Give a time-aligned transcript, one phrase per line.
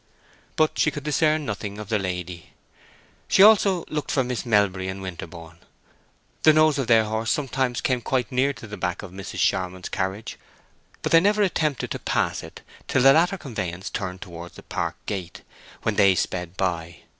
[0.55, 2.53] But she could discern nothing of the lady.
[3.27, 5.59] She also looked for Miss Melbury and Winterborne.
[6.41, 9.37] The nose of their horse sometimes came quite near the back of Mrs.
[9.37, 10.39] Charmond's carriage.
[11.03, 14.95] But they never attempted to pass it till the latter conveyance turned towards the park
[15.05, 15.43] gate,
[15.83, 17.01] when they sped by.